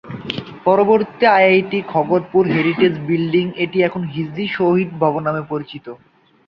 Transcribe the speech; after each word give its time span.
পরবর্তীতে 0.65 1.25
আইআইটি-খড়গপুর 1.29 2.43
heritage 2.47 2.93
building, 3.07 3.45
এটি 3.55 3.77
এখন 3.83 4.01
হিজলি 4.05 4.45
শহীদ 4.47 4.89
ভবন 4.99 5.21
নামে 5.23 5.43
পরিচিত। 5.49 5.85